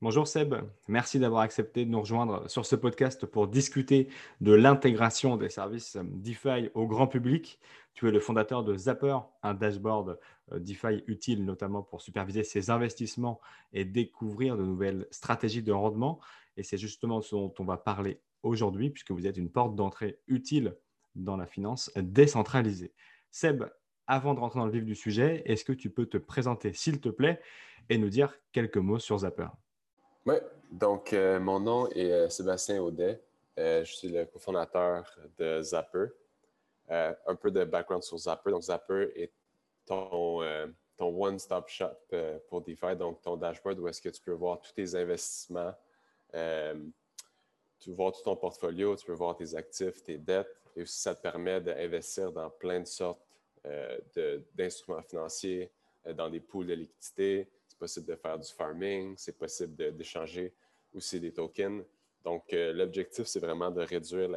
[0.00, 0.54] Bonjour Seb,
[0.86, 4.06] merci d'avoir accepté de nous rejoindre sur ce podcast pour discuter
[4.40, 7.58] de l'intégration des services DeFi au grand public.
[7.94, 10.20] Tu es le fondateur de Zapper, un dashboard
[10.52, 13.40] euh, DeFi utile notamment pour superviser ses investissements
[13.72, 16.20] et découvrir de nouvelles stratégies de rendement.
[16.56, 20.20] Et c'est justement ce dont on va parler aujourd'hui puisque vous êtes une porte d'entrée
[20.28, 20.76] utile
[21.16, 22.92] dans la finance décentralisée.
[23.32, 23.64] Seb,
[24.06, 27.00] avant de rentrer dans le vif du sujet, est-ce que tu peux te présenter s'il
[27.00, 27.40] te plaît
[27.88, 29.48] et nous dire quelques mots sur Zapper?
[30.28, 30.36] Oui,
[30.70, 33.22] donc euh, mon nom est euh, Sébastien Audet.
[33.58, 35.04] Euh, je suis le cofondateur
[35.38, 36.08] de Zapper.
[36.90, 38.50] un peu de background sur Zapper.
[38.50, 39.32] Donc, Zapper est
[39.86, 40.42] ton,
[40.98, 42.16] one-stop shop
[42.48, 45.74] pour DeFi, donc ton dashboard où est-ce que tu peux voir tous tes investissements,
[46.32, 51.00] tu peux voir tout ton portfolio, tu peux voir tes actifs, tes dettes, et aussi
[51.00, 53.22] ça te permet d'investir dans plein de sortes
[54.54, 55.70] d'instruments financiers,
[56.14, 56.74] dans des pools de
[57.78, 60.54] liquidité, possible de faire du farming, c'est possible d'échanger
[60.94, 61.84] aussi des tokens.
[62.24, 64.28] Donc, euh, l'objectif, c'est vraiment de réduire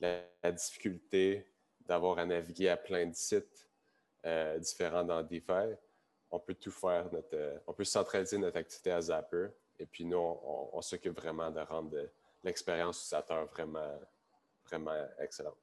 [0.00, 1.46] la, difficulté
[1.86, 3.68] d'avoir à naviguer à plein de sites
[4.24, 5.74] euh, différents dans DeFi.
[6.30, 9.48] On peut tout faire, euh, on peut centraliser notre activité à Zapper.
[9.78, 12.08] Et puis, nous, on, s'occupe vraiment de rendre
[12.42, 13.98] l'expérience utilisateur vraiment,
[14.64, 15.58] vraiment excellente.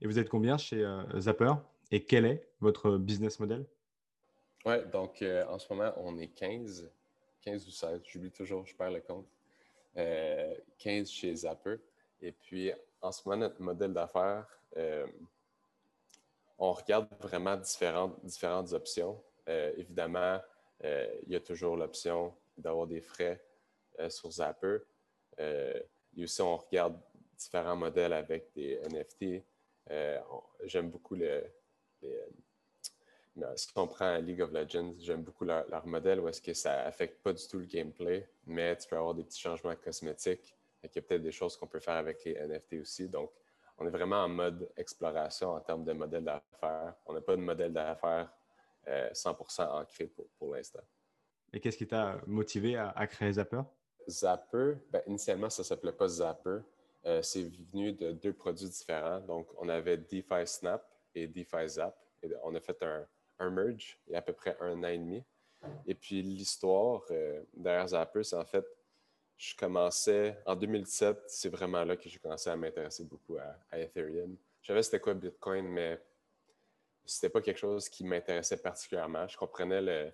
[0.00, 0.84] Et vous êtes combien chez
[1.18, 1.52] Zapper
[1.90, 3.66] et quel est votre business model?
[4.66, 6.90] Oui, donc euh, en ce moment, on est 15,
[7.40, 9.26] 15 ou 16, j'oublie toujours, je perds le compte.
[9.94, 11.76] 15 euh, chez Zapper.
[12.20, 15.06] Et puis, en ce moment, notre modèle d'affaires, euh,
[16.58, 19.22] on regarde vraiment différentes, différentes options.
[19.46, 20.38] évidemment,
[20.84, 23.42] il y a toujours l'option d'avoir des frais
[24.10, 24.78] sur Zapper.
[25.38, 25.82] et
[26.22, 27.00] aussi, on regarde
[27.34, 29.42] différents modèles avec des NFT.
[30.64, 31.50] J'aime beaucoup le,
[32.02, 32.22] les,
[33.56, 37.22] si on prend League of Legends, j'aime beaucoup leur, modèle où est-ce que ça affecte
[37.22, 40.56] pas du tout le gameplay, mais tu peux avoir des petits changements cosmétiques.
[40.82, 43.08] Il y a peut-être des choses qu'on peut faire avec les NFT aussi.
[43.08, 43.30] Donc,
[43.78, 46.94] on est vraiment en mode exploration en termes de modèle d'affaires.
[47.06, 48.30] On n'a pas de modèle d'affaires
[48.86, 50.82] 100% euh, ancré pour, l'instant.
[51.52, 53.62] Et qu'est-ce qui t'a motivé à, créer Zapper?
[54.08, 56.60] Zapper, ben, initialement, ça ne s'appelait pas Zapper.
[57.06, 59.20] Euh, c'est venu de deux produits différents.
[59.20, 61.96] Donc, on avait DeFi Snap et DeFi Zap.
[62.22, 63.06] Et on a fait un,
[63.40, 65.24] un merge il y a à peu près un an et demi.
[65.86, 68.64] Et puis l'histoire euh, derrière Zapper, c'est en fait,
[69.36, 74.36] je commençais en 2017, c'est vraiment là que j'ai commencé à m'intéresser beaucoup à, Ethereum.
[74.62, 76.00] Je savais c'était quoi Bitcoin, mais
[77.04, 79.26] c'était pas quelque chose qui m'intéressait particulièrement.
[79.26, 80.12] Je comprenais le,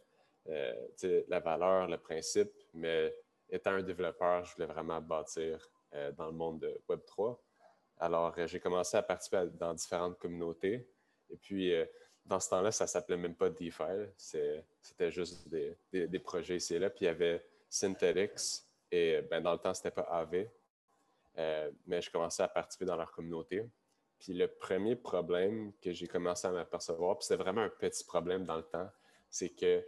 [0.49, 3.15] euh, la valeur, le principe, mais
[3.51, 7.39] étant un développeur, je voulais vraiment bâtir euh, dans le monde de Web3.
[7.99, 10.89] Alors, j'ai commencé à participer dans différentes communautés.
[11.31, 11.73] Et puis,
[12.27, 13.85] dans ce temps-là, ça s'appelait même pas DeFi.
[14.17, 16.91] C'était juste des, projets ici et là.
[16.91, 20.49] Puis il y avait Synthetics et ben, dans le temps, ce n'était pas AV.
[21.39, 23.69] Euh, mais je commençais à participer dans leur communauté.
[24.19, 28.45] Puis le premier problème que j'ai commencé à m'apercevoir, puis c'était vraiment un petit problème
[28.45, 28.91] dans le temps,
[29.29, 29.85] c'est que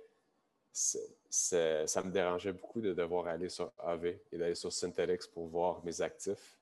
[0.71, 5.83] ça me dérangeait beaucoup de devoir aller sur AV et d'aller sur Synthetics pour voir
[5.85, 6.59] mes actifs.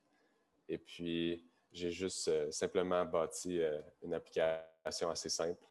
[0.69, 5.66] Et puis, j'ai juste euh, simplement bâti euh, une application assez simple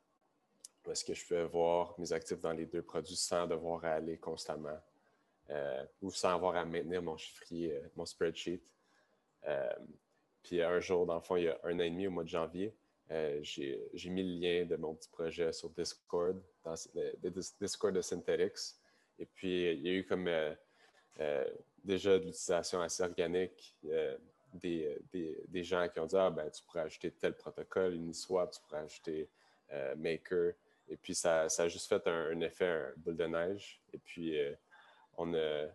[0.90, 4.78] est-ce que je pouvais voir mes actifs dans les deux produits sans devoir aller constamment
[5.50, 8.62] euh, ou sans avoir à maintenir mon chiffrier, mon spreadsheet.
[10.42, 12.24] puis un jour, dans le fond, il y a un an et demi, au mois
[12.24, 12.74] de janvier,
[13.42, 16.74] j'ai mis le lien de mon petit projet sur Discord, dans
[17.60, 18.74] Discord de Synthetics.
[19.18, 20.28] Et puis, il y a eu comme
[21.84, 23.76] déjà de l'utilisation assez organique
[24.60, 28.82] des, gens qui ont dit Ah, ben, tu pourrais ajouter tel protocole, Uniswap, tu pourrais
[28.82, 29.28] ajouter
[29.72, 30.52] euh, Maker.
[30.88, 33.80] Et puis, ça, ça, a juste fait un, effet, boule de neige.
[33.92, 34.54] Et puis, euh,
[35.16, 35.66] on a,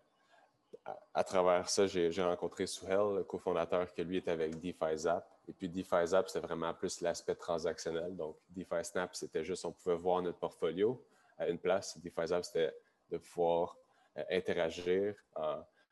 [1.13, 5.27] à, travers ça, j'ai rencontré Suhel, le cofondateur, qui lui était avec DeFi Zap.
[5.47, 8.15] Et puis, DeFi Zap, c'était vraiment plus l'aspect transactionnel.
[8.15, 11.03] Donc, DeFi Snap, c'était juste, on pouvait voir notre portfolio
[11.37, 11.97] à une place.
[11.99, 12.73] DeFi Zap, c'était
[13.09, 13.77] de pouvoir
[14.17, 15.15] euh, interagir,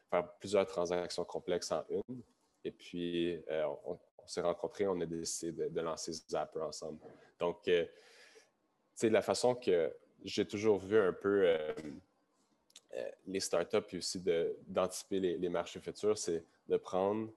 [0.10, 2.22] faire plusieurs transactions complexes en une.
[2.64, 7.00] Et puis, euh, on, s'est rencontrés, on a décidé de, lancer Zapper ensemble.
[7.40, 7.68] Donc,
[9.06, 9.94] euh, sais, la façon que
[10.24, 11.74] j'ai toujours vu un peu euh,
[13.28, 14.24] les startups et aussi
[14.68, 17.30] d'anticiper les, marchés futurs, c'est de prendre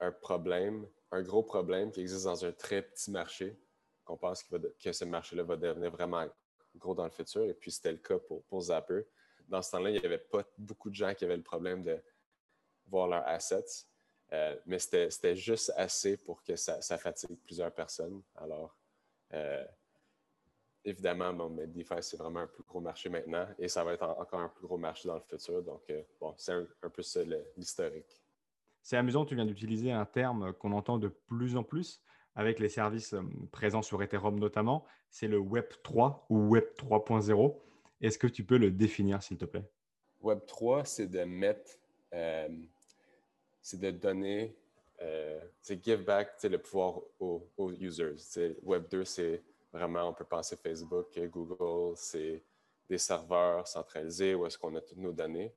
[0.00, 3.56] un problème, un gros problème qui existe dans un très petit marché,
[4.04, 6.26] qu'on pense que ce marché-là va devenir vraiment
[6.76, 7.44] gros dans le futur.
[7.44, 9.02] Et puis, c'était le cas pour, pour Zapper.
[9.48, 11.98] Dans ce temps-là, il n'y avait pas beaucoup de gens qui avaient le problème de
[12.86, 13.86] voir leurs assets.
[14.32, 18.22] Euh, mais c'était juste assez pour que ça, fatigue plusieurs personnes.
[18.36, 18.76] Alors,
[19.32, 19.64] euh,
[20.84, 24.04] évidemment, bon, mais DeFi, c'est vraiment un plus gros marché maintenant et ça va être
[24.04, 25.62] encore un plus gros marché dans le futur.
[25.62, 27.20] Donc, euh, bon, c'est un, peu ça
[27.56, 28.20] l'historique.
[28.82, 32.02] C'est amusant, tu viens d'utiliser un terme qu'on entend de plus en plus
[32.34, 34.84] avec les services euh, présents sur Ethereum notamment.
[35.10, 37.56] C'est le Web 3 ou Web 3.0.
[38.00, 39.64] Est-ce que tu peux le définir, s'il te plaît?
[40.20, 41.72] Web 3, c'est de mettre,
[42.12, 42.48] euh,
[43.62, 44.56] c'est de donner,
[45.60, 48.16] c'est give back le pouvoir aux, aux users.
[48.62, 49.42] Web 2, c'est
[49.74, 52.40] Vraiment, on peut penser Facebook, Google, c'est
[52.88, 55.52] des serveurs centralisés où est-ce qu'on a toutes nos données.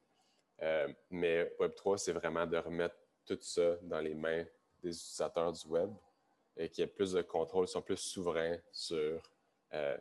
[0.59, 4.43] Euh, mais Web3, c'est vraiment de remettre tout ça dans les mains
[4.81, 5.93] des utilisateurs du web
[6.55, 9.21] et qu'il y ait plus de contrôle, sont plus souverains sur
[9.75, 9.97] euh,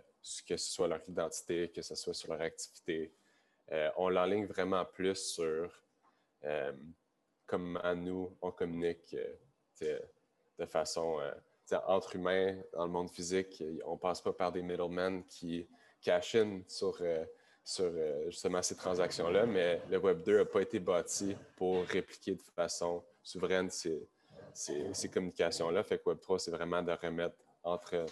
[0.49, 3.13] que ce soit leur identité, que ce soit sur leur activité.
[3.71, 5.71] Euh, on l'enligne vraiment plus sur
[7.45, 9.15] comment nous, on communique
[9.83, 11.21] de façon
[11.87, 15.67] entre humains, dans le monde physique, on ne passe pas par des middlemen qui
[16.01, 17.25] cachinent sur, euh,
[17.65, 22.35] sur euh, justement ces transactions-là, mais le Web 2 n'a pas été bâti pour répliquer
[22.35, 24.09] de façon souveraine ces,
[24.55, 25.83] ces, communications-là.
[25.83, 28.07] Fait que Web 3, c'est vraiment de remettre entre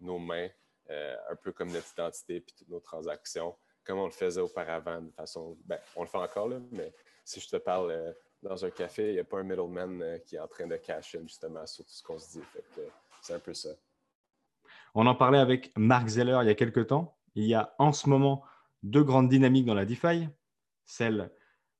[0.00, 0.48] nos mains
[0.90, 5.00] euh, un peu comme notre identité et toutes nos transactions, comme on le faisait auparavant
[5.00, 5.56] de façon.
[5.64, 6.92] Ben, on le fait encore, là, mais
[7.24, 10.36] si je te parle dans un café, il n'y a pas un middleman euh, qui
[10.36, 12.44] est en train de cacher justement sur tout ce qu'on se dit.
[13.20, 13.70] C'est un peu ça.
[14.94, 17.16] On en parlait avec Mark Zeller il y a quelques temps.
[17.34, 18.42] Il y a en ce moment
[18.82, 20.28] deux grandes dynamiques dans la DeFi.
[20.84, 21.30] Celle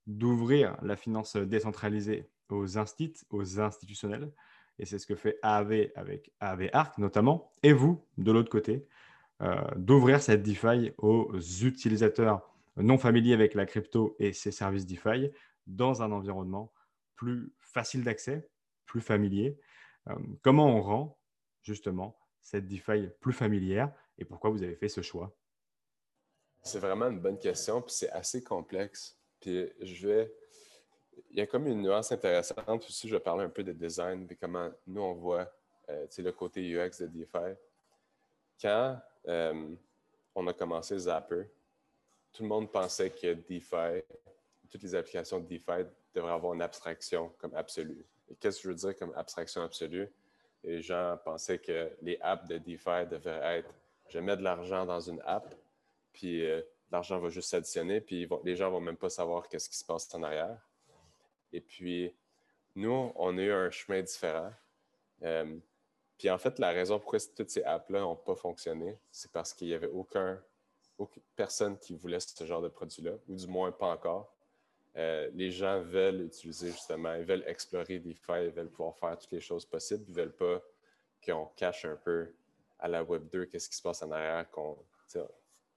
[0.06, 4.30] d'ouvrir la finance décentralisée aux instituts, aux institutionnels.
[4.78, 7.52] Et c'est ce que fait AAV avec AAV Arc notamment.
[7.62, 8.86] Et vous, de l'autre côté,
[9.42, 15.30] euh, d'ouvrir cette DeFi aux utilisateurs non familiers avec la crypto et ses services DeFi
[15.68, 16.72] dans un environnement
[17.14, 18.48] plus facile d'accès,
[18.86, 19.60] plus familier.
[20.08, 21.18] Euh, comment on rend
[21.62, 25.36] justement cette DeFi plus familière et pourquoi vous avez fait ce choix?
[26.62, 29.16] C'est vraiment une bonne question, puis c'est assez complexe.
[29.40, 30.34] Puis je vais.
[31.30, 33.08] Il y a comme une nuance intéressante aussi.
[33.08, 35.52] Je vais parler un peu de design, et comment nous on voit
[35.90, 37.54] euh, le côté UX de DeFi.
[38.60, 39.74] Quand euh,
[40.34, 41.44] on a commencé Zapper,
[42.32, 44.02] tout le monde pensait que DeFi
[44.70, 48.04] toutes les applications de DeFi devraient avoir une abstraction comme absolue.
[48.30, 50.08] Et qu'est-ce que je veux dire comme abstraction absolue?
[50.64, 53.72] Les gens pensaient que les apps de DeFi devraient être
[54.08, 55.54] je mets de l'argent dans une app,
[56.12, 59.68] puis euh, l'argent va juste s'additionner, puis les gens ne vont même pas savoir qu'est-ce
[59.68, 60.58] qui se passe en arrière.
[61.52, 62.14] Et puis,
[62.74, 64.52] nous, on a eu un chemin différent.
[65.22, 65.58] Euh,
[66.16, 69.68] puis en fait, la raison pourquoi toutes ces apps-là n'ont pas fonctionné, c'est parce qu'il
[69.68, 70.40] n'y avait aucun,
[70.96, 74.34] aucune personne qui voulait ce genre de produit-là, ou du moins pas encore.
[74.98, 79.16] Euh, les gens veulent utiliser justement, ils veulent explorer des failles, ils veulent pouvoir faire
[79.16, 80.60] toutes les choses possibles, ils ne veulent pas
[81.24, 82.34] qu'on cache un peu
[82.80, 84.76] à la Web 2 qu'est-ce qui se passe en arrière, qu'on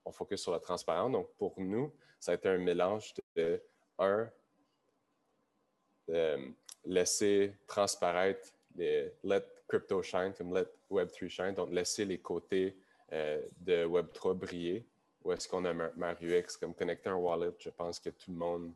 [0.04, 1.12] on focus sur la transparence.
[1.12, 3.62] Donc, pour nous, ça a été un mélange de,
[3.98, 4.28] un,
[6.08, 6.52] de
[6.84, 12.76] laisser transparaître les let crypto shine comme let Web3 shine, donc laisser les côtés
[13.12, 14.86] euh, de Web3 briller.
[15.22, 17.52] Ou est-ce qu'on a un UX comme connecter un wallet?
[17.58, 18.72] Je pense que tout le monde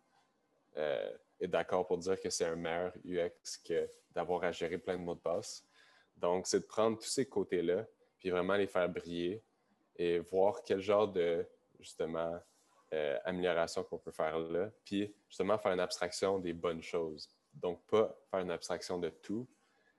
[0.76, 4.96] euh, est d'accord pour dire que c'est un meilleur UX que d'avoir à gérer plein
[4.96, 5.64] de mots de passe.
[6.16, 7.86] Donc, c'est de prendre tous ces côtés-là,
[8.18, 9.42] puis vraiment les faire briller
[9.96, 11.46] et voir quel genre de,
[11.78, 12.38] justement,
[12.94, 17.28] euh, amélioration qu'on peut faire là, puis justement faire une abstraction des bonnes choses.
[17.52, 19.46] Donc, pas faire une abstraction de tout.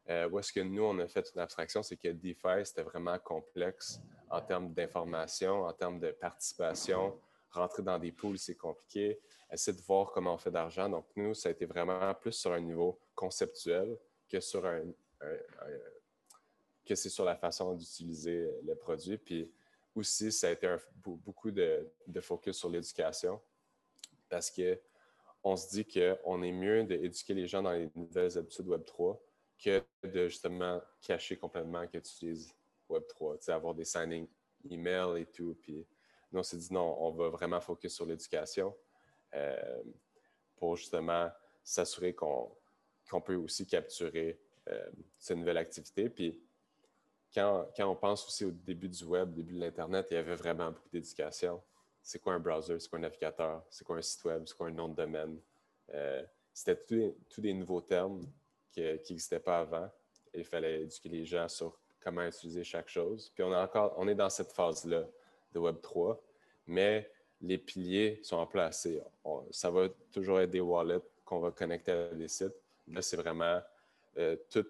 [0.10, 3.20] Euh, où est-ce que nous, on a fait une abstraction, c'est que DeFi, c'était vraiment
[3.20, 4.00] complexe
[4.30, 7.20] en termes d'information, en termes de participation.
[7.52, 9.20] Rentrer dans des pools, c'est compliqué
[9.51, 10.89] essayer de voir comment on fait d'argent.
[10.89, 14.84] Donc, nous, ça a été vraiment plus sur un niveau conceptuel que sur un,
[16.86, 19.18] que c'est sur la façon d'utiliser le produit.
[19.18, 19.51] Puis
[19.96, 20.74] aussi, ça a été
[21.04, 21.88] beaucoup de,
[22.22, 23.39] focus sur l'éducation
[24.30, 24.80] parce que
[25.44, 29.18] on se dit qu'on est mieux d'éduquer les gens dans les nouvelles habitudes Web3
[29.63, 32.54] que de justement cacher complètement que tu utilises
[32.89, 34.27] Web3, tu sais, avoir des signings
[34.70, 35.58] email et tout.
[35.62, 35.86] Puis
[36.32, 38.75] nous, on s'est dit non, on va vraiment focus sur l'éducation.
[39.34, 39.84] Euh,
[40.58, 41.30] pour justement
[41.64, 46.10] s'assurer qu'on peut aussi capturer euh, cette nouvelle activité.
[46.10, 46.40] Puis
[47.34, 50.36] quand, quand, on pense aussi au début du web, début de l'Internet, il y avait
[50.36, 51.62] vraiment beaucoup d'éducation.
[52.02, 54.68] C'est quoi un browser, c'est quoi un navigateur, c'est quoi un site web, c'est quoi
[54.68, 55.40] un nom de domaine?
[55.94, 58.26] Euh, C'était tous des nouveaux termes
[58.72, 59.92] qui n'existaient pas avant.
[60.34, 63.32] Il fallait éduquer les gens sur comment utiliser chaque chose.
[63.34, 65.06] Puis on, est encore, on est dans cette phase-là
[65.54, 66.22] de Web 3,
[66.66, 68.88] mais les piliers sont en place.
[69.51, 72.56] ça va toujours être des wallets qu'on va connecter à des sites.
[72.88, 73.62] Là, c'est vraiment
[74.17, 74.65] euh, tout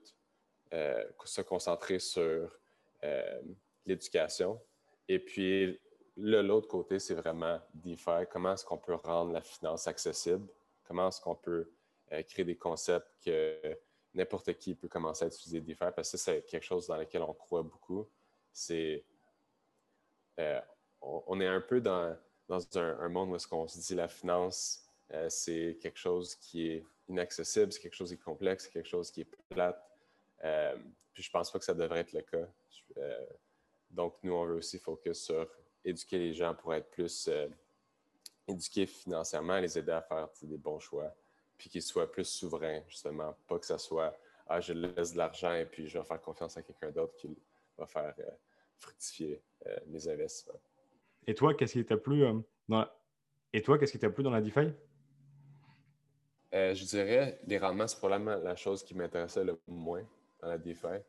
[0.74, 2.52] euh, se concentrer sur
[3.04, 3.42] euh,
[3.86, 4.60] l'éducation.
[5.08, 5.80] et puis,
[6.18, 8.26] l'autre côté, c'est vraiment DeFi.
[8.32, 10.48] Comment est-ce qu'on peut rendre la finance accessible?
[10.84, 11.72] Comment est-ce qu'on peut
[12.10, 13.78] créer des concepts que
[14.16, 15.92] n'importe qui peut commencer à utiliser DeFi?
[15.96, 18.10] Parce que c'est quelque chose dans lequel on croit beaucoup.
[18.52, 19.06] C'est.
[21.02, 22.18] On, est un peu dans,
[22.50, 26.86] un, monde où est-ce qu'on se dit la finance, euh, c'est quelque chose qui est
[27.08, 29.82] inaccessible, c'est quelque chose qui est complexe, c'est quelque chose qui est plate.
[31.14, 32.48] puis je pense pas que ça devrait être le cas.
[33.90, 35.48] donc, nous, on veut aussi focus sur
[35.88, 37.48] éduquer les gens pour être plus euh,
[38.48, 41.16] éduqués financièrement, les aider à faire des bons choix,
[41.58, 43.36] puis qu'ils soient plus souverains, justement.
[43.48, 46.58] Pas que ce soit Ah, je laisse de l'argent et puis je vais faire confiance
[46.58, 47.38] à quelqu'un d'autre qui
[47.78, 48.32] va faire euh,
[48.78, 50.60] fructifier euh, mes investissements.
[51.28, 52.98] Et toi, qu'est-ce qui t'a plu dans la...
[53.54, 54.72] Et toi, qu'est-ce qui t'a plu dans la DeFi?
[56.54, 60.04] je dirais, les rendements, c'est probablement la chose qui m'intéressait le moins
[60.42, 61.04] dans la DeFi.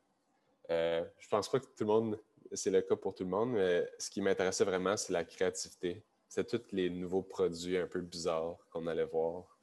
[0.69, 2.19] je pense pas que tout le monde
[2.53, 6.03] c'est le cas pour tout le monde, mais ce qui m'intéressait vraiment, c'est la créativité.
[6.29, 9.59] C'est tous les nouveaux produits un peu bizarres qu'on allait voir.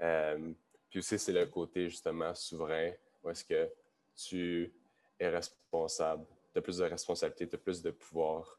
[0.00, 0.52] Euh,
[0.88, 3.70] puis aussi, c'est le côté justement souverain, où est-ce que
[4.16, 4.72] tu
[5.18, 8.58] es responsable, tu as plus de responsabilité, tu as plus de pouvoir.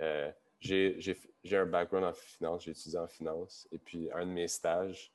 [0.00, 1.16] Euh, j'ai
[1.52, 5.12] un background en finance, j'ai étudié en finance, et puis un de mes stages,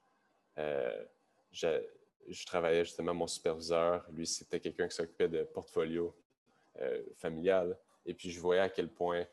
[0.57, 1.05] euh,
[1.51, 6.15] je travaillais justement, mon superviseur, lui, c'était quelqu'un qui s'occupait de portfolio
[6.81, 7.77] euh, familiale.
[8.05, 9.25] Et puis, je voyais à quel point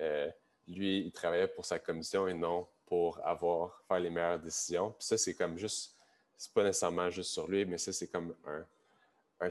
[0.00, 0.30] euh,
[0.66, 4.92] lui, il travaillait pour sa commission et non pour avoir, faire les meilleures décisions.
[4.92, 5.96] Puis ça, c'est comme juste,
[6.36, 8.64] c'est pas nécessairement juste sur lui, mais ça, c'est comme un,
[9.40, 9.50] un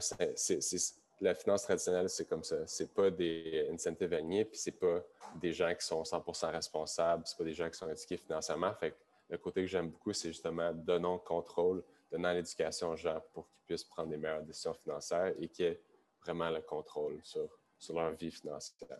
[1.20, 2.66] la finance traditionnelle, c'est comme ça.
[2.66, 5.02] C'est pas des incentives alignés, puis c'est pas
[5.40, 8.72] des gens qui sont 100% responsables, c'est pas des gens qui sont éduqués financièrement.
[8.74, 8.96] Fait que
[9.30, 13.48] le côté que j'aime beaucoup, c'est justement donnant le contrôle, donnant l'éducation aux gens pour
[13.48, 15.78] qu'ils puissent prendre des meilleures décisions financières et qu'il y
[16.22, 18.98] vraiment le contrôle sur, sur leur vie financière.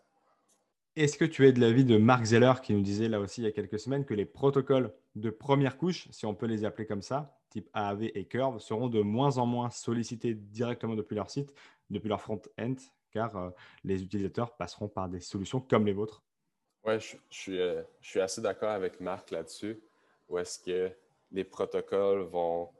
[0.94, 3.44] Est-ce que tu es de l'avis de Mark Zeller qui nous disait là aussi il
[3.44, 6.86] y a quelques semaines que les protocoles de première couche, si on peut les appeler
[6.86, 11.28] comme ça, type AAV et Curve, seront de moins en moins sollicités directement depuis leur
[11.28, 11.52] site,
[11.90, 12.74] depuis leur front-end,
[13.10, 13.50] car euh,
[13.84, 16.22] les utilisateurs passeront par des solutions comme les vôtres
[16.84, 19.80] Oui, je, suis, euh, je suis assez d'accord avec Marc là-dessus.
[20.28, 20.92] Où est-ce que
[21.30, 22.70] les protocoles vont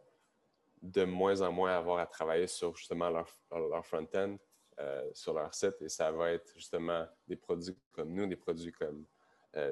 [0.83, 4.37] de moins en moins avoir à travailler sur justement leur, front-end,
[4.79, 8.73] euh, sur leur site, et ça va être justement des produits comme nous, des produits
[8.73, 9.07] comme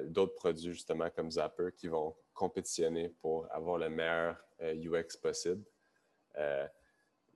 [0.05, 5.63] d'autres produits justement comme Zapper qui vont compétitionner pour avoir le meilleur UX possible.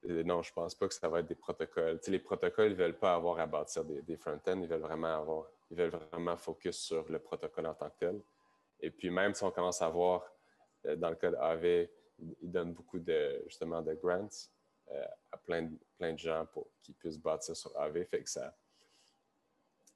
[0.03, 1.99] Non, je pense pas que ça va être des protocoles.
[2.07, 5.45] les protocoles, ils ne veulent pas avoir à bâtir des, front-ends, ils veulent vraiment avoir,
[5.69, 8.21] ils veulent vraiment focus sur le protocole en tant que tel.
[8.79, 10.23] Et puis même si on commence à voir,
[10.83, 11.89] dans le cas d'AV,
[12.41, 14.29] il donne beaucoup de, justement, de grants
[14.91, 18.05] euh, à plein de, plein de gens pour qu'ils puissent bâtir sur AV.
[18.05, 18.55] Fait que ça,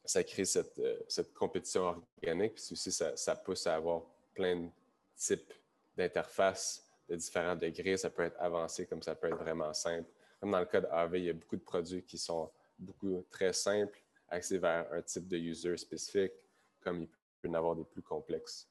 [0.06, 1.82] ça crée cette, euh, cette compétition
[2.22, 2.56] organique.
[2.56, 4.70] Puis aussi, ça, pousse à avoir plein de
[5.16, 5.54] types
[5.96, 7.98] d'interfaces de différents degrés.
[7.98, 10.10] Ça peut être avancé comme ça peut être vraiment simple.
[10.40, 13.54] Comme dans le cas d'AV, il y a beaucoup de produits qui sont beaucoup très
[13.54, 16.34] simples, axés vers un type de user spécifique,
[16.82, 17.08] comme il
[17.42, 18.68] peut y en avoir des plus complexes.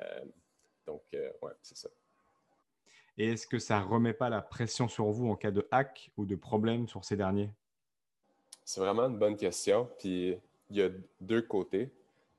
[0.00, 0.24] Euh,
[0.86, 1.88] donc, ouais, c'est ça.
[3.16, 6.10] Et est-ce que ça ne remet pas la pression sur vous en cas de hack
[6.16, 7.50] ou de problème sur ces derniers?
[8.64, 9.88] C'est vraiment une bonne question.
[9.98, 10.36] Puis
[10.70, 11.92] il y a deux côtés.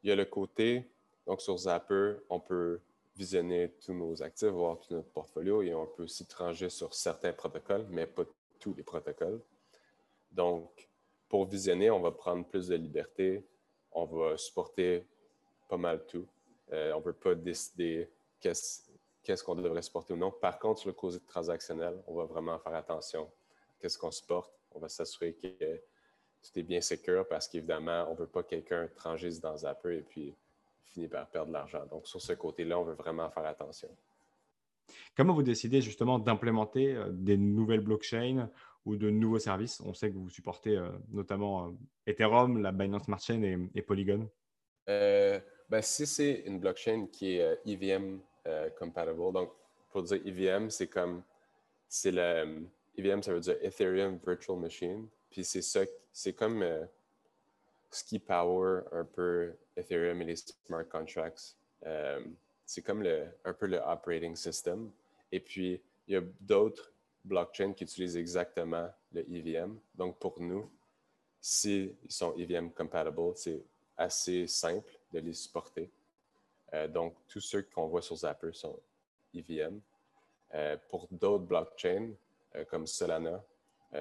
[0.03, 0.89] Il y a le côté,
[1.25, 2.79] donc sur Zapper, on peut
[3.15, 7.33] visionner tous nos actifs, voir tout notre portfolio et on peut aussi trancher sur certains
[7.33, 8.23] protocoles, mais pas
[8.59, 9.41] tous les protocoles.
[10.31, 10.89] Donc,
[11.29, 13.45] pour visionner, on va prendre plus de liberté.
[13.91, 15.05] On va supporter
[15.69, 16.27] pas mal tout.
[16.73, 20.31] Euh, on ne peut pas décider qu'est-ce qu'on devrait supporter ou non.
[20.31, 23.31] Par contre, sur le côté transactionnel, on va vraiment faire attention
[23.79, 24.53] qu'est-ce qu'on supporte.
[24.71, 25.81] On va s'assurer que
[26.41, 29.97] tout est bien sécure parce qu'évidemment, on ne veut pas que quelqu'un transgisse dans Zapper
[29.97, 30.35] et puis
[30.85, 31.85] finisse par perdre de l'argent.
[31.89, 33.89] Donc, sur ce côté-là, on veut vraiment faire attention.
[35.15, 38.49] Comment vous décidez justement d'implémenter euh, des nouvelles blockchains
[38.85, 39.81] ou de nouveaux services?
[39.81, 41.71] On sait que vous supportez euh, notamment euh,
[42.05, 44.29] Ethereum, la Binance Smart Chain et, Polygon.
[44.87, 49.33] Ben, si c'est une blockchain qui est EVM euh, compatible.
[49.33, 49.51] Donc,
[49.89, 51.23] pour dire EVM, c'est comme,
[51.87, 55.07] c'est le, EVM, ça veut dire Ethereum Virtual Machine.
[55.31, 56.85] Puis c'est ça, c'est comme euh,
[57.95, 61.55] ce qui power un peu Ethereum et les smart contracts.
[61.85, 62.23] Euh,
[62.65, 64.91] c'est comme le, un peu le operating system.
[65.31, 66.91] Et puis, il y a d'autres
[67.23, 69.79] blockchains qui utilisent exactement le EVM.
[69.95, 70.69] Donc, pour nous,
[71.39, 73.63] s'ils sont EVM compatible, c'est
[73.97, 75.89] assez simple de les supporter.
[76.73, 78.77] Euh, donc, tous ceux qu'on voit sur Zapper sont
[79.33, 79.79] EVM.
[80.53, 82.11] Euh, pour d'autres blockchains,
[82.69, 83.43] comme Solana,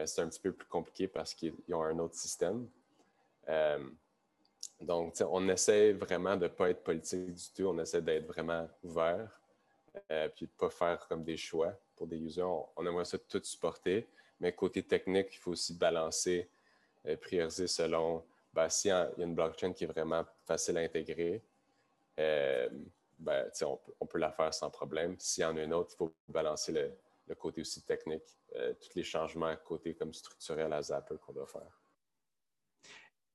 [0.05, 2.69] c'est un petit peu plus compliqué parce qu'ils ont un autre système.
[4.81, 7.65] Donc, on essaie vraiment de ne pas être politique du tout.
[7.65, 9.41] On essaie d'être vraiment ouvert,
[10.11, 12.43] euh, puis de ne pas faire comme des choix pour des users.
[12.77, 14.07] On, aimerait ça tout supporter,
[14.41, 16.49] mais côté technique, il faut aussi balancer,
[17.07, 21.43] euh, prioriser selon ben, s'il y a une blockchain qui est vraiment facile à intégrer.
[22.19, 22.69] Euh,
[23.19, 23.51] ben,
[24.01, 25.17] on, peut la faire sans problème.
[25.19, 29.03] S'il y en a une autre, il faut balancer le, côté aussi technique, tous les
[29.03, 31.84] changements côté comme structurel à Zapper qu'on doit faire.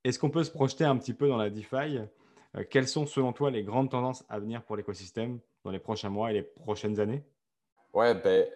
[0.04, 1.98] Est-ce qu'on peut se projeter un petit peu dans la DeFi?
[2.56, 6.10] Euh, Quelles sont, selon toi, les grandes tendances à venir pour l'écosystème dans les prochains
[6.10, 7.22] mois et les prochaines années?
[7.94, 8.48] Ouais, ben,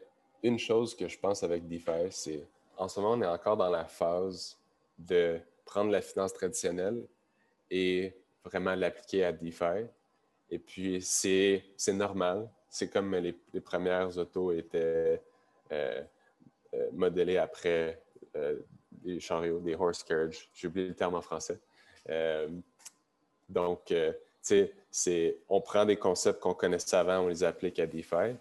[0.41, 2.47] une chose que je pense avec DeFi, c'est
[2.77, 4.57] en ce moment, on est encore dans la phase
[4.97, 7.05] de prendre la finance traditionnelle
[7.69, 9.85] et vraiment l'appliquer à DeFi.
[10.49, 12.49] Et puis, c'est normal.
[12.69, 15.21] C'est comme les, premières autos étaient
[15.71, 16.01] euh,
[16.73, 18.01] euh, modélées après
[19.03, 20.49] des chariots, des horse carriage.
[20.53, 21.59] J'ai oublié le terme en français.
[22.09, 22.49] Euh,
[23.49, 24.11] donc, euh,
[24.45, 28.35] tu sais, on prend des concepts qu'on connaissait avant, on les applique à DeFi,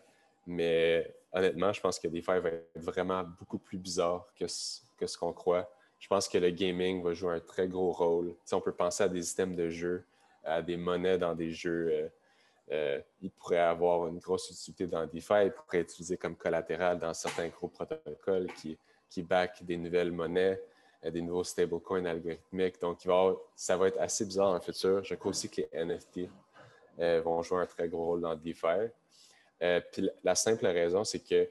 [0.47, 5.07] mais honnêtement, je pense que DeFi va être vraiment beaucoup plus bizarre que ce, que
[5.07, 5.71] ce qu'on croit.
[5.99, 8.35] Je pense que le gaming va jouer un très gros rôle.
[8.45, 10.05] sais, on peut penser à des systèmes de jeu,
[10.45, 12.11] à des monnaies dans des jeux.
[12.73, 15.45] Euh, il pourrait avoir une grosse utilité dans DeFi.
[15.45, 18.77] Il pourrait être utilisé comme collatéral dans certains gros protocoles qui,
[19.13, 20.61] qui back des nouvelles monnaies,
[21.05, 22.81] euh, des nouveaux stablecoins algorithmiques.
[22.81, 23.01] Donc,
[23.55, 25.05] ça va être assez bizarre dans le futur.
[25.05, 26.31] Je crois aussi que les NFT
[26.99, 28.89] euh, vont jouer un très gros rôle dans DeFi.
[29.63, 31.49] Euh, puis la simple raison, c'est que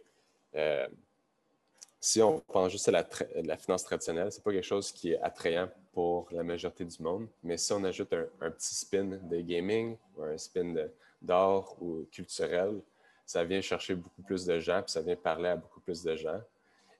[2.00, 5.22] si on pense juste à la, finance traditionnelle, ce n'est pas quelque chose qui est
[5.22, 7.28] attrayant pour la majorité du monde.
[7.44, 10.74] Mais si on ajoute un, petit spin de gaming ou un spin
[11.22, 12.82] d'art ou culturel,
[13.24, 16.16] ça vient chercher beaucoup plus de gens, puis ça vient parler à beaucoup plus de
[16.16, 16.42] gens.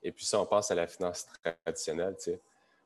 [0.02, 1.26] Et puis, si on pense à la finance
[1.64, 2.16] traditionnelle,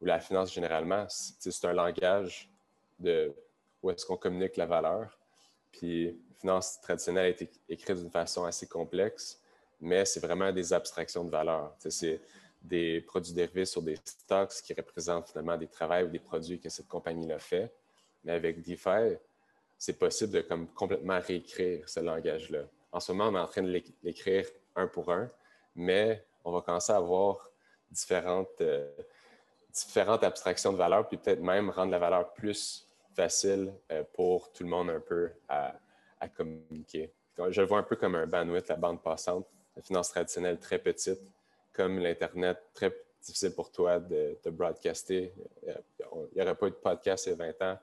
[0.00, 2.50] ou la finance généralement, c'est un langage
[2.98, 3.32] de
[3.82, 5.18] où est-ce qu'on communique la valeur.
[5.72, 9.40] Puis, finance traditionnelle a été écrite d'une façon assez complexe,
[9.80, 11.74] mais c'est vraiment des abstractions de valeur.
[11.78, 12.20] C'est
[12.62, 16.68] des produits dérivés sur des stocks qui représentent finalement des travaux ou des produits que
[16.68, 17.72] cette compagnie-là fait.
[18.24, 19.16] Mais avec DeFi,
[19.78, 22.64] c'est possible de comme, complètement réécrire ce langage-là.
[22.90, 25.30] En ce moment, on est en train de l'écrire un pour un,
[25.74, 27.50] mais on va commencer à avoir
[27.90, 28.88] différentes, euh,
[29.72, 34.62] différentes abstractions de valeur, puis peut-être même rendre la valeur plus facile euh, pour tout
[34.62, 35.74] le monde un peu à,
[36.36, 37.12] communiquer.
[37.50, 40.78] Je le vois un peu comme un bandwidth, la bande passante, la finance traditionnelle très
[40.78, 41.20] petite,
[41.72, 45.32] comme l'Internet très difficile pour toi de, broadcaster.
[45.62, 45.74] Il
[46.34, 47.54] n'y aurait pas eu de podcast il y a 20 ans.
[47.58, 47.80] Ça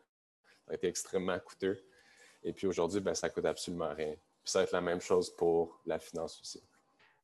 [0.67, 1.81] aurait été extrêmement coûteux.
[2.43, 4.15] Et puis aujourd'hui, ben, ça coûte absolument rien.
[4.43, 6.61] Ça va être la même chose pour la finance aussi.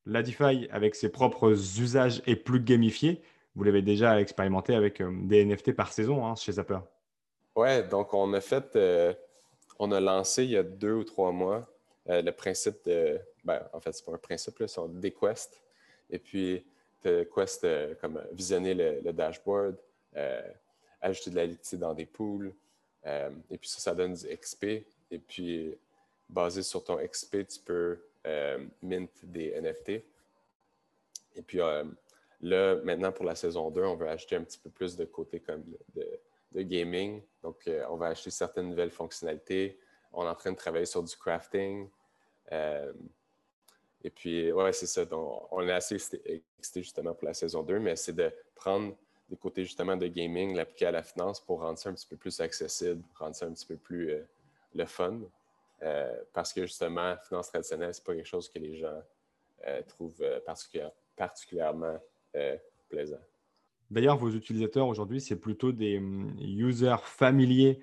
[0.05, 3.21] La DeFi, avec ses propres usages, est plus gamifiée.
[3.55, 6.79] Vous l'avez déjà expérimenté avec euh, des NFT par saison hein, chez Zapper.
[7.55, 9.13] Oui, donc on a fait, euh,
[9.79, 11.67] on a lancé il y a deux ou trois mois
[12.07, 15.61] euh, le principe de, ben, en fait, c'est pas un principe, c'est des quests.
[16.09, 16.65] Et puis,
[17.03, 17.67] quest
[18.01, 19.77] comme visionner le, dashboard,
[21.01, 22.53] ajouter de la liquidité dans des pools.
[23.05, 24.63] et puis ça, ça donne du XP.
[25.11, 25.77] Et puis,
[26.27, 27.99] basé sur ton XP, tu peux
[28.81, 30.03] mint des NFT.
[31.35, 31.83] Et puis euh,
[32.41, 35.39] là, maintenant pour la saison 2, on veut acheter un petit peu plus de côté
[35.39, 35.63] comme
[35.95, 37.21] de, gaming.
[37.43, 39.79] Donc, euh, on va acheter certaines nouvelles fonctionnalités.
[40.11, 41.87] On est en train de travailler sur du crafting.
[42.51, 45.05] et puis, ouais, c'est ça.
[45.05, 48.95] Donc, on est assez excité justement pour la saison 2, mais c'est de prendre
[49.29, 52.17] des côtés justement de gaming, l'appliquer à la finance pour rendre ça un petit peu
[52.17, 54.11] plus accessible, rendre ça un petit peu plus
[54.73, 55.19] le fun.
[55.81, 59.01] Euh, parce que justement, finance traditionnelle, ce n'est pas quelque chose que les gens
[59.67, 60.39] euh, trouvent euh,
[61.15, 61.99] particulièrement
[62.89, 63.19] plaisant.
[63.89, 67.79] D'ailleurs, vos utilisateurs aujourd'hui, c'est plutôt des hum, users familiers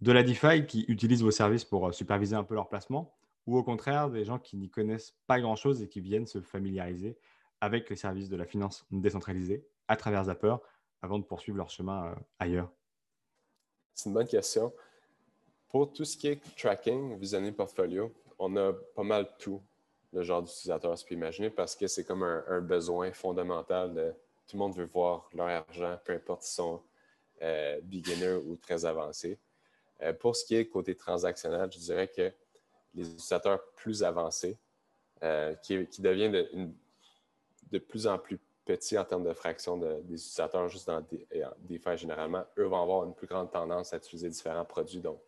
[0.00, 3.14] de la DeFi qui utilisent vos services pour superviser un peu leur placement
[3.46, 7.18] ou au contraire des gens qui n'y connaissent pas grand-chose et qui viennent se familiariser
[7.60, 10.56] avec les services de la finance décentralisée à travers Zapper
[11.02, 12.72] avant de poursuivre leur chemin ailleurs?
[13.94, 14.72] C'est une bonne question.
[15.72, 19.60] Pour tout ce qui est tracking, visionner portfolio, on a pas mal tout
[20.12, 23.94] le genre d'utilisateur se peut imaginer parce que c'est comme un, besoin fondamental.
[23.94, 24.14] De,
[24.46, 26.82] tout le monde veut voir leur argent, peu importe s'ils sont
[27.40, 29.38] euh, beginners ou très avancés.
[30.02, 32.30] Euh, pour ce qui est côté transactionnel, je dirais que
[32.94, 34.58] les utilisateurs plus avancés,
[35.22, 36.74] euh, qui, deviennent
[37.70, 41.26] de, plus en plus petits en termes de fraction des utilisateurs juste dans des,
[41.60, 45.00] des généralement, eux vont avoir une plus grande tendance à utiliser différents produits.
[45.00, 45.18] Donc,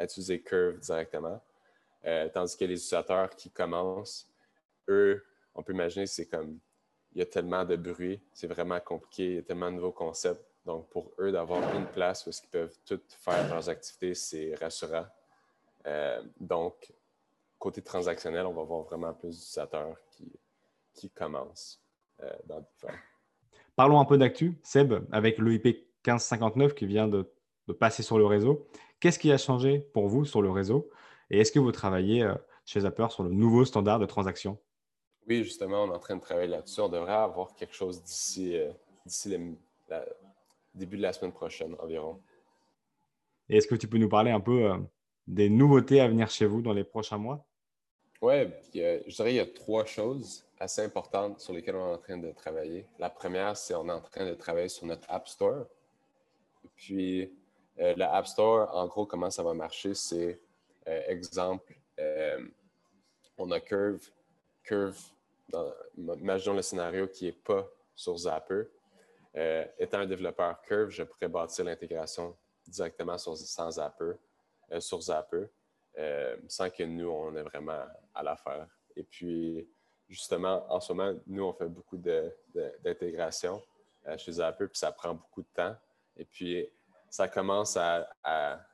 [0.00, 1.40] à utiliser Curve directement.
[2.06, 4.28] Euh, tandis que les utilisateurs qui commencent,
[4.88, 5.22] eux,
[5.54, 6.58] on peut imaginer c'est comme
[7.12, 9.92] il y a tellement de bruit, c'est vraiment compliqué, il y a tellement de nouveaux
[9.92, 14.54] concepts Donc, pour eux, d'avoir une place où ils peuvent tout faire leurs activités, c'est
[14.54, 15.06] rassurant.
[15.86, 16.92] Euh, donc,
[17.58, 20.32] côté transactionnel, on va voir vraiment plus d'utilisateurs qui,
[20.94, 21.82] qui commencent
[22.22, 22.94] euh, dans DeFi.
[23.74, 24.58] Parlons un peu d'actu.
[24.62, 25.64] Seb, avec l'EIP
[26.06, 27.26] 1559 qui vient de,
[27.78, 28.66] passer sur le réseau,
[29.00, 30.90] qu'est-ce qui a changé pour vous sur le réseau
[31.30, 32.34] Et est-ce que vous travaillez euh,
[32.64, 34.58] chez Zapper sur le nouveau standard de transaction?
[35.26, 36.80] Oui, justement, on est en train de travailler là-dessus.
[36.80, 38.56] On devrait avoir quelque chose d'ici
[39.26, 39.56] le
[40.74, 42.20] début de la semaine prochaine environ.
[43.48, 44.70] Et est-ce que tu peux nous parler un peu
[45.26, 47.44] des nouveautés à venir chez vous dans les prochains mois?
[48.22, 51.98] Oui, je dirais qu'il y a trois choses assez importantes sur lesquelles on est en
[51.98, 52.86] train de travailler.
[52.98, 55.64] La première, c'est qu'on est en train de travailler sur notre App Store.
[56.76, 57.32] Puis,
[57.80, 60.40] euh, la App Store, en gros, comment ça va marcher, c'est,
[60.88, 62.46] euh, exemple, euh,
[63.38, 64.10] on a Curve.
[64.62, 64.98] Curve,
[65.96, 68.64] imaginons le scénario qui n'est pas sur Zapper.
[69.78, 74.14] étant un développeur Curve, je pourrais bâtir l'intégration directement sur, sans Zapper
[74.72, 75.46] euh, sur Zapper,
[75.98, 78.68] euh, sans que nous, on ait vraiment à la faire.
[78.94, 79.68] Et puis,
[80.08, 83.60] justement, en ce moment, nous, on fait beaucoup d'intégration
[84.06, 85.74] euh, chez Zapper, puis ça prend beaucoup de temps.
[86.16, 86.68] Et puis,
[87.10, 88.08] ça commence à,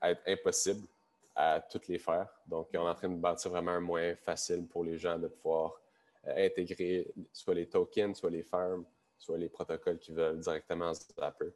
[0.03, 0.87] être impossible
[1.35, 2.29] à toutes les faire.
[2.47, 5.29] Donc, on est en train de bâtir vraiment un moyen facile pour les gens de
[5.29, 5.81] pouvoir
[6.25, 8.85] intégrer soit les tokens, soit les farms,
[9.19, 11.53] soit les protocoles qu'ils veulent directement en Zapper.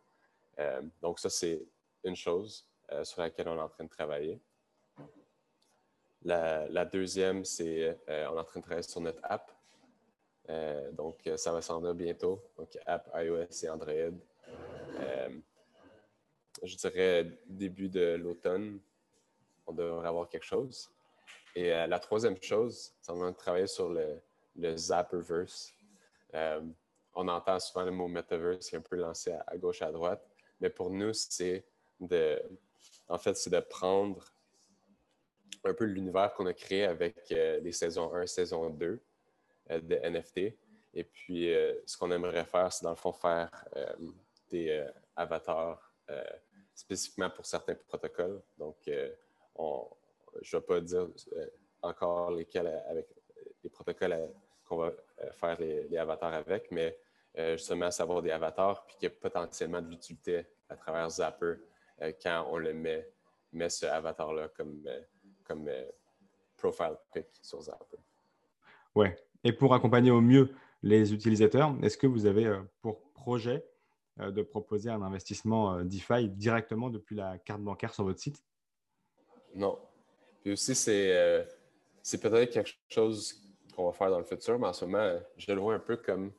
[1.00, 1.62] donc, ça, c'est
[2.04, 2.66] une chose.
[2.92, 4.40] Euh, sur laquelle on est en train de travailler.
[6.22, 9.52] La, deuxième, c'est euh, on est en train de travailler sur notre app.
[10.48, 12.42] Euh, donc, ça va s'en venir bientôt.
[12.56, 13.92] Donc, app iOS et Android.
[16.62, 18.80] Je dirais début de l'automne,
[19.66, 20.90] on devrait avoir quelque chose.
[21.54, 24.20] Et la troisième chose, c'est on de travailler sur le,
[24.56, 25.74] le Zapperverse.
[27.14, 30.24] on entend souvent le mot metaverse qui est un peu lancé à, gauche, à droite,
[30.60, 31.64] mais pour nous, c'est
[31.98, 32.40] de
[33.10, 34.24] en fait, c'est de prendre
[35.64, 39.00] un peu l'univers qu'on a créé avec euh, les saisons 1, saison 2
[39.70, 40.56] euh, de NFT.
[40.94, 43.50] Et puis, euh, ce qu'on aimerait faire, c'est dans le fond faire
[44.48, 45.92] des avatars
[46.80, 48.42] spécifiquement pour certains protocoles.
[48.58, 48.76] Donc,
[49.54, 49.86] on,
[50.40, 51.08] je ne vais pas dire
[51.82, 53.08] encore lesquels avec
[53.62, 54.30] les protocoles
[54.64, 54.92] qu'on va
[55.32, 56.98] faire les, avatars avec, mais
[57.36, 61.54] justement, savoir des avatars, puis qu'il y a potentiellement de l'utilité à travers Zapper
[62.02, 63.06] euh, quand on le met,
[63.52, 65.00] met ce avatar-là comme, euh,
[65.44, 65.84] comme euh,
[66.56, 67.98] profile pic sur Zapper.
[68.94, 69.16] Ouais.
[69.44, 73.64] Et pour accompagner au mieux les utilisateurs, est-ce que vous avez pour projet
[74.20, 78.42] de proposer un investissement DeFi directement depuis la carte bancaire sur votre site?
[79.54, 79.78] Non.
[80.42, 81.46] Puis aussi, c'est
[82.02, 83.40] c'est peut-être quelque chose
[83.74, 85.96] qu'on va faire dans le futur, mais en ce moment, je le vois un peu
[85.96, 86.32] comme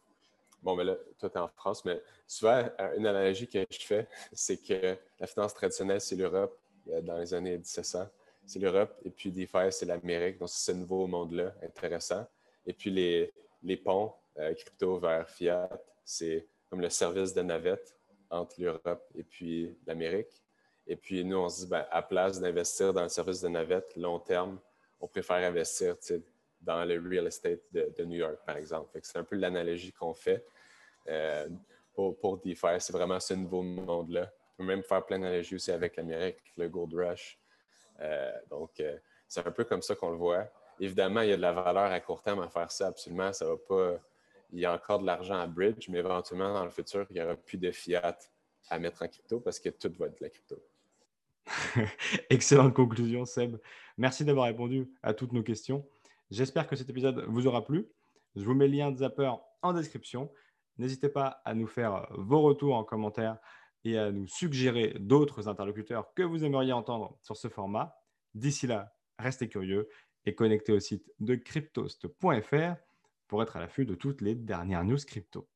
[0.62, 3.80] Bon, mais là, toi, tu es en France, mais souvent, euh, une analogie que je
[3.80, 6.58] fais, c'est que la finance traditionnelle, c'est l'Europe
[6.90, 8.08] euh, dans les années 1700.
[8.46, 10.38] C'est l'Europe, et puis DeFi, c'est l'Amérique.
[10.38, 12.28] Donc, c'est ce nouveau monde-là intéressant.
[12.66, 15.70] Et puis, les, les ponts euh, crypto vers fiat,
[16.06, 17.94] c'est comme le service de navette
[18.30, 20.42] entre l'Europe et puis l'Amérique.
[20.88, 23.94] Et puis, nous, on se dit, ben, à place d'investir dans le service de navette
[23.98, 24.58] long terme,
[25.02, 25.98] on préfère investir
[26.62, 28.98] dans le real estate de, New York, par exemple.
[29.04, 30.46] C'est un peu l'analogie qu'on fait
[31.10, 31.50] euh,
[31.94, 32.80] pour, pour DeFi.
[32.80, 34.32] C'est vraiment ce nouveau monde-là.
[34.54, 37.38] On peut même faire plein d'analogies aussi avec l'Amérique, le Gold Rush.
[38.00, 40.48] Euh, donc, euh, c'est un peu comme ça qu'on le voit.
[40.80, 43.34] Évidemment, il y a de la valeur à court terme à faire ça, absolument.
[43.34, 44.00] Ça va pas.
[44.52, 47.22] Il y a encore de l'argent à bridge, mais éventuellement, dans le futur, il n'y
[47.22, 48.18] aura plus de fiat
[48.70, 50.62] à mettre en crypto parce que tout va être de la crypto.
[52.30, 53.58] Excellente conclusion, Seb.
[53.98, 55.88] Merci d'avoir répondu à toutes nos questions.
[56.30, 57.88] J'espère que cet épisode vous aura plu.
[58.36, 60.32] Je vous mets le lien de Zapper en description.
[60.78, 63.38] N'hésitez pas à nous faire vos retours en commentaire
[63.84, 67.96] et à nous suggérer d'autres interlocuteurs que vous aimeriez entendre sur ce format.
[68.34, 69.90] D'ici là, restez curieux
[70.26, 72.76] et connectez au site de cryptost.fr
[73.32, 75.48] pour être à l'affût de toutes les dernières news crypto.